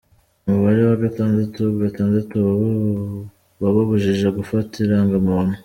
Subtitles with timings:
[0.47, 2.37] Umubare wa gatandatu gatandatu
[3.61, 5.55] wababujije gufata irangamuntu